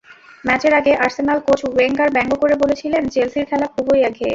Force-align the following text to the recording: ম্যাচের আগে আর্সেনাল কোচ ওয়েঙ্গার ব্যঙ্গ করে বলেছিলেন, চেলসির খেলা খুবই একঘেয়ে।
ম্যাচের 0.45 0.73
আগে 0.73 0.91
আর্সেনাল 0.95 1.39
কোচ 1.39 1.61
ওয়েঙ্গার 1.67 2.09
ব্যঙ্গ 2.09 2.31
করে 2.35 2.55
বলেছিলেন, 2.55 3.03
চেলসির 3.09 3.45
খেলা 3.45 3.67
খুবই 3.67 3.99
একঘেয়ে। 4.01 4.29